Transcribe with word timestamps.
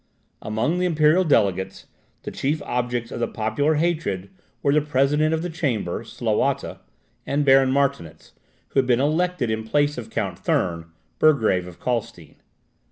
Among 0.41 0.79
the 0.79 0.87
imperial 0.87 1.23
delegates, 1.23 1.85
the 2.23 2.31
chief 2.31 2.59
objects 2.63 3.11
of 3.11 3.19
the 3.19 3.27
popular 3.27 3.75
hatred, 3.75 4.31
were 4.63 4.73
the 4.73 4.81
President 4.81 5.31
of 5.31 5.43
the 5.43 5.49
Chamber, 5.51 6.03
Slawata, 6.03 6.79
and 7.27 7.45
Baron 7.45 7.71
Martinitz, 7.71 8.31
who 8.69 8.79
had 8.79 8.87
been 8.87 8.99
elected 8.99 9.51
in 9.51 9.63
place 9.63 9.99
of 9.99 10.09
Count 10.09 10.39
Thurn, 10.39 10.85
Burgrave 11.19 11.67
of 11.67 11.79
Calstein. 11.79 12.37